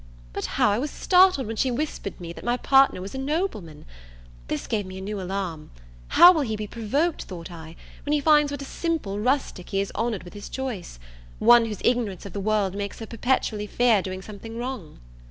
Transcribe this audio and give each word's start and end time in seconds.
But 0.33 0.45
how 0.57 0.71
I 0.71 0.79
was 0.79 0.89
startled 0.89 1.45
when 1.45 1.55
she 1.57 1.69
whispered 1.69 2.19
me 2.19 2.33
that 2.33 2.43
my 2.43 2.57
partner 2.57 2.99
was 2.99 3.13
a 3.13 3.19
nobleman! 3.19 3.85
This 4.47 4.65
gave 4.65 4.87
me 4.87 4.97
a 4.97 4.99
new 5.01 5.21
alarm: 5.21 5.69
how 6.07 6.31
will 6.33 6.41
he 6.41 6.55
be 6.55 6.65
provoked, 6.65 7.25
thought 7.25 7.51
I, 7.51 7.75
when 8.03 8.11
he 8.13 8.19
finds 8.19 8.51
what 8.51 8.63
a 8.63 8.65
simple 8.65 9.19
rustic 9.19 9.69
he 9.69 9.77
has 9.77 9.91
honoured 9.93 10.23
with 10.23 10.33
his 10.33 10.49
choice! 10.49 10.97
one 11.37 11.65
whose 11.65 11.83
ignorance 11.85 12.25
of 12.25 12.33
the 12.33 12.39
world 12.39 12.73
makes 12.73 12.97
her 12.97 13.05
perpetually 13.05 13.67
fear 13.67 14.01
doing 14.01 14.23
something 14.23 14.57
wrong! 14.57 14.97